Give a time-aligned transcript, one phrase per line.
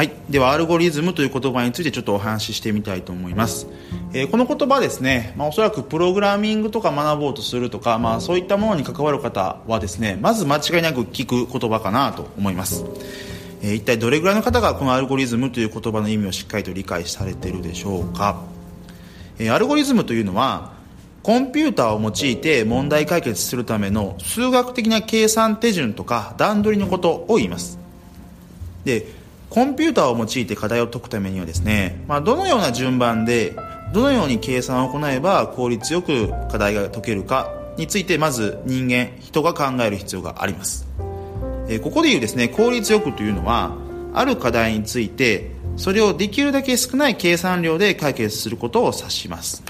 [0.00, 0.12] はい。
[0.30, 3.66] では、アルゴリズムという言葉についてちょっとお話ししてみたいと思います。
[4.14, 12.86] えーこの言葉ですね、まあ、おそらくプログラミングとか学ぼうとするとか、まあ、そういったものに関わる方はですね、まず間違いなく聞く言葉かなと思います。
[13.60, 18.40] えー一体どれぐらいの方がこのアルゴリズムという言葉の意味をしっかりと理解されているでしょうか。
[19.38, 20.72] えーアルゴリズムというのは、
[21.22, 27.78] コンピューターを用いて問題解決するための数学的な計算手順とか段取りのことを言います。
[28.86, 29.19] で
[29.50, 33.56] コンピューターを用いて課題を解くためにはですね、まあ、どのような順番で
[33.92, 40.86] どのように計算を行えば効率よく課題が解けるかについてまず人間人が考える必要があります、
[41.68, 43.76] えーここでいうですね効率よくというのは
[44.12, 49.62] ある課題についてそれをできるだけ少ない計算量で解決することを指します。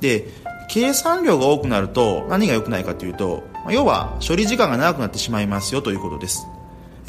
[0.00, 0.28] で
[0.70, 6.46] 計算量が多くなると何が良くないかというと要は処理時間が長くなってしまいますよということです。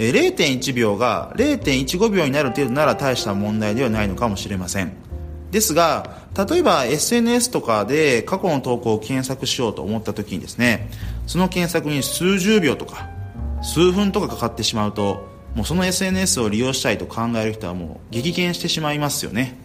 [0.03, 4.93] え0.1秒が0.15秒になる程度なら大した問題ではないのかもしれません。
[5.51, 10.89] ですが例えば SNS とかで過去の投稿を検索しようと思った時にですね
[11.27, 13.09] その検索に数十秒とか
[13.61, 19.57] 数分とかかかってしまうともうその SNS を利用したいと考える人はもう激減してしまいますよね。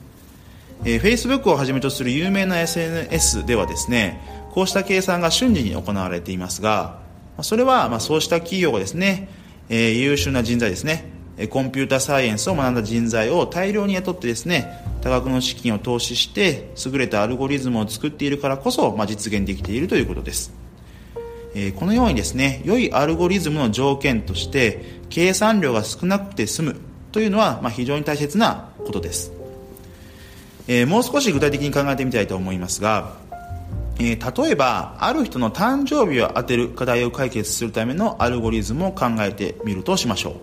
[0.85, 4.21] えー Facebook をはじめとする有名な SNS ではですね
[4.53, 6.99] こうした計算が瞬時に行われていますが
[7.43, 9.29] それはまあそうした企業がですね、
[9.69, 11.17] えー優秀な人材ですね。
[11.51, 20.53] コンピューターサイエンスを学んだ人材を大量に雇ってですね多額の資金を投資して優れたアルゴリズムを作っているからこそ、まあ、実現できているということです。
[21.55, 26.77] えーこのようにですね良いアルゴリズムの条件として計算量が少なくて済む
[27.13, 29.33] というのは、まあ、非常に大切なことです。
[30.69, 33.15] えーもう少し具体的に考えてみたいと思いますが、
[33.99, 40.35] えー例えばある人の誕生日を当てる課題を解決するためのアルゴリズムを考えてみるとしましょう。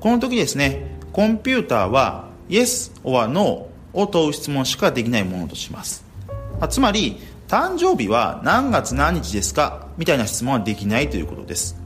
[0.00, 6.04] この時ですねコンピューターは Yes or No を問う質問しかできないものとします。
[6.68, 7.18] つまり
[7.48, 9.86] 誕生日は何月何日ですか？
[9.96, 11.76] みたいな質問はできないということです。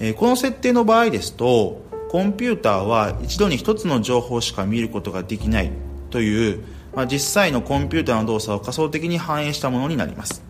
[0.00, 5.70] えーこの設定の場合ですとコンピューターは一度に一つの情報しか見ることができない
[6.10, 6.64] という、
[6.96, 10.42] まあ、実際のコンピューターの動作を仮想的に反映したものになります。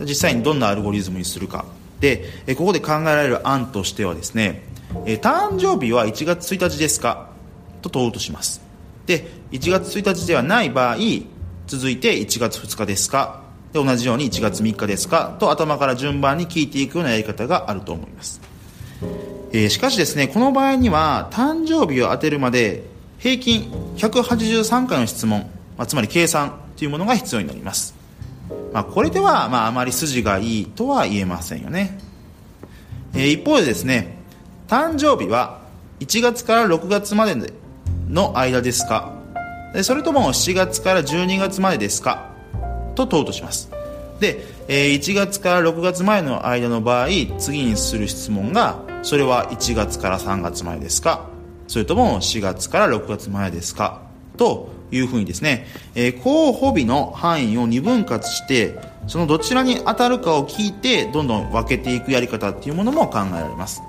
[0.00, 1.66] 実際にどんなアルゴリズムにするか。
[2.00, 2.24] で
[2.56, 4.62] ここで考えられる案としてはですね
[5.04, 7.28] 誕生日は1月1日ですか？
[7.82, 8.62] と問うとします。
[9.06, 10.96] で1月1日ではない場合
[11.66, 13.42] 続いて1月2日ですか？
[13.72, 15.36] で同じように1月3日ですか？
[15.38, 18.40] と頭から順番に聞いていくようなやり方があると思います、
[19.52, 22.84] えーしかしですねこの場合には誕生日を当てるまで
[23.22, 27.94] 平均183回の質問、まあ、つまり計算というものが必要になります、
[28.72, 31.98] まあ、これでは、まあ、あまり筋がいいとは言えませんよね、
[33.14, 34.18] えー一方でですね
[34.66, 35.60] 誕生日は
[36.00, 37.36] 1月から6月まで
[38.08, 39.12] の間ですか？
[39.82, 42.32] それとも7月から12月までですか？
[42.96, 43.70] と問うとします。
[44.18, 51.28] で、え1月から6月前の間の場合次にする質問がそれは1月から3月前ですか？
[51.72, 54.02] それとも4月から6月前ですか？
[54.36, 63.82] というふうにですね、えー候補日の範囲を二分割してそのどちらに当たるかを聞いてどんどん分けていくやり方っていうものも考えられます。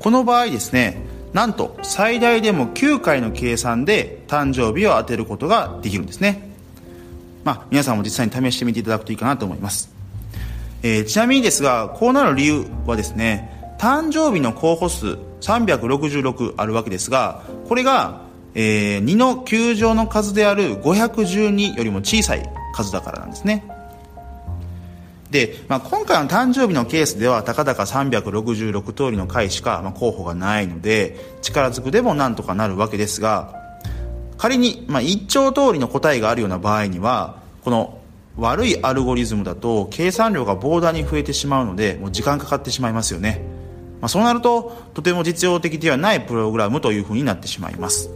[0.00, 1.02] この場合ですね
[1.34, 6.48] なんと最大でも9回の計算で誕生日を当てることができるんですね。
[7.44, 9.90] まあ皆さんも実際に試してみていただくといいかなと思います、
[10.82, 18.22] えーちなみにですがこうなる理由はですね誕生日の候補数366あるわけですがこれが、
[18.54, 23.64] えー2の9乗の数である512よりも小さい数だからなんですね。
[25.30, 33.54] で、まあ、今回の誕生日のケースではたかだか366通りの回しか、まあ、候補がないので力ずくでもなんとかなるわけですが
[34.38, 38.00] 仮に、まあ、一兆通りの答えがあるような場合にはこの
[38.36, 43.40] 悪いアルゴリズムだと計算量が膨大に増えてしまうのでもう時間かかってしまいますよね、
[44.06, 48.08] まあ、そうなるととても実用的ではないプログラムというふうになってしまいます、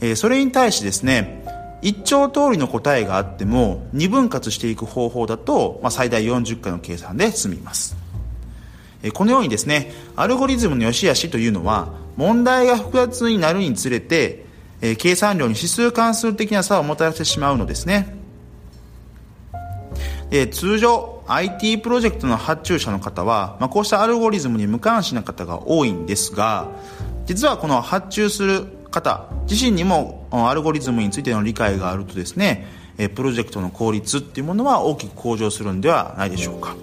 [0.00, 1.44] えーそれに対してですね
[1.82, 7.96] 一兆通りの答えがあっても二分割していく方法だと、まあ、最大40回の計算で済みます。
[9.02, 14.44] えこのようにですねアルゴリズムの良し悪しというのは問題が複雑になるにつれて、
[14.80, 18.16] え計算量に指数関数的な差をもたらしてしまうのですね。
[20.30, 26.68] で通常 IT プロジェクトの発注者の方は、まあ、こうしたアルゴリズムに無関心な方が多いんですが
[27.26, 32.66] 実はこの発注する方自身にもアルゴリズムについての理解があるとですね
[33.14, 36.74] プロジェクトの効率っていうものは大きく向上するんではないでしょうか。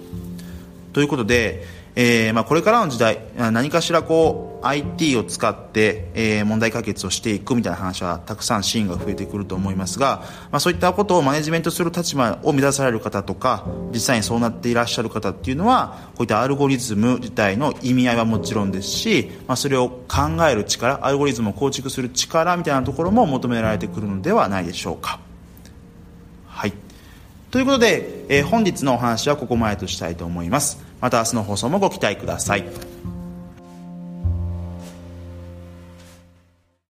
[0.94, 1.66] ということで、
[1.98, 25.18] えーまあ、これからの時代何かしらこう IT を使って、えー、問題解決をしていくみたいな話はたくさんシーンが増えてくると思いますが、まあ、そういったことをマネジメントする立場を目指される方とか実際にそうなっていらっしゃる方っていうのはこういったアルゴリズム自体の意味合いはもちろんですし、まあ、それを考える力アルゴリズムを構築する力みたいなところも求められてくるのではないでしょうか。
[26.46, 26.74] はい
[27.50, 30.85] ということで、えー、本日のお話はここまでとしたいと思います。
[31.00, 32.95] また明日の放送もご期待ください。